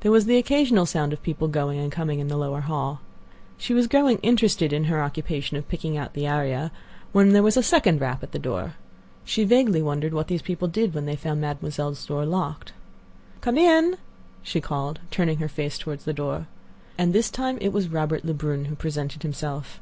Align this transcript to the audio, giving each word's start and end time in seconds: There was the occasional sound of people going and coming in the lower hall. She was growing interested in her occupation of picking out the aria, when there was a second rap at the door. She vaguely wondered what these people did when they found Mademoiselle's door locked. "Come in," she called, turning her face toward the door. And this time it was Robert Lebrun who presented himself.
There 0.00 0.10
was 0.10 0.24
the 0.24 0.38
occasional 0.38 0.86
sound 0.86 1.12
of 1.12 1.22
people 1.22 1.46
going 1.46 1.78
and 1.78 1.92
coming 1.92 2.18
in 2.18 2.28
the 2.28 2.38
lower 2.38 2.62
hall. 2.62 3.02
She 3.58 3.74
was 3.74 3.88
growing 3.88 4.16
interested 4.22 4.72
in 4.72 4.84
her 4.84 5.02
occupation 5.02 5.58
of 5.58 5.68
picking 5.68 5.98
out 5.98 6.14
the 6.14 6.26
aria, 6.26 6.72
when 7.12 7.34
there 7.34 7.42
was 7.42 7.58
a 7.58 7.62
second 7.62 8.00
rap 8.00 8.22
at 8.22 8.32
the 8.32 8.38
door. 8.38 8.76
She 9.22 9.44
vaguely 9.44 9.82
wondered 9.82 10.14
what 10.14 10.28
these 10.28 10.40
people 10.40 10.66
did 10.66 10.94
when 10.94 11.04
they 11.04 11.14
found 11.14 11.42
Mademoiselle's 11.42 12.06
door 12.06 12.24
locked. 12.24 12.72
"Come 13.42 13.58
in," 13.58 13.98
she 14.42 14.62
called, 14.62 14.98
turning 15.10 15.40
her 15.40 15.48
face 15.50 15.76
toward 15.76 15.98
the 16.00 16.14
door. 16.14 16.46
And 16.96 17.12
this 17.12 17.30
time 17.30 17.58
it 17.60 17.68
was 17.70 17.88
Robert 17.88 18.24
Lebrun 18.24 18.64
who 18.64 18.74
presented 18.74 19.22
himself. 19.22 19.78